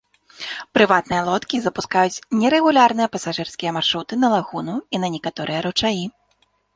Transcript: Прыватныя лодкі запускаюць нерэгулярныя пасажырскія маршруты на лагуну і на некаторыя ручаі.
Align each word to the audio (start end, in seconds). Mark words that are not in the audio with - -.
Прыватныя 0.75 1.21
лодкі 1.27 1.55
запускаюць 1.65 2.23
нерэгулярныя 2.43 3.07
пасажырскія 3.15 3.73
маршруты 3.77 4.13
на 4.23 4.27
лагуну 4.37 4.75
і 4.97 5.01
на 5.05 5.13
некаторыя 5.17 5.59
ручаі. 5.67 6.01